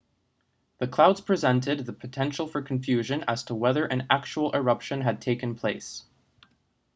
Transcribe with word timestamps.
the 0.79 0.87
clouds 0.87 1.21
presented 1.21 1.85
the 1.85 1.93
potential 1.93 2.47
for 2.47 2.63
confusion 2.63 3.23
as 3.27 3.43
to 3.43 3.53
whether 3.53 3.85
an 3.85 4.07
actual 4.09 4.51
eruption 4.55 5.01
had 5.01 5.21
taken 5.21 5.53
place 5.53 6.05